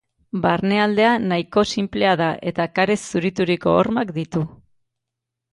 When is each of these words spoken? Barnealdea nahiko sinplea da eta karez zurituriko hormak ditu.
Barnealdea 0.43 1.11
nahiko 1.31 1.63
sinplea 1.75 2.15
da 2.23 2.29
eta 2.53 2.67
karez 2.79 2.97
zurituriko 3.13 3.77
hormak 3.83 4.15
ditu. 4.21 4.45